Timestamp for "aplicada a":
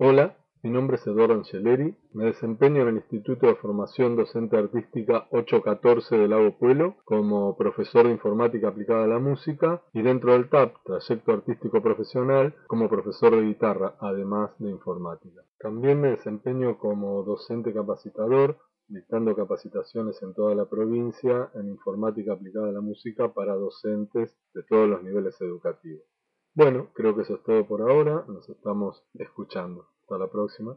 8.68-9.08, 22.34-22.72